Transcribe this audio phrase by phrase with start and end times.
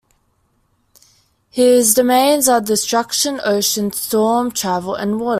[1.51, 5.29] His domains are Destruction, Ocean, Storm, Travel and Water.